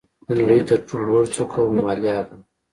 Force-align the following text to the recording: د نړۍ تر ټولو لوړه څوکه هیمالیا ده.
د 0.27 0.27
نړۍ 0.39 0.59
تر 0.69 0.79
ټولو 0.87 1.03
لوړه 1.09 1.27
څوکه 1.35 1.59
هیمالیا 1.67 2.17
ده. 2.27 2.35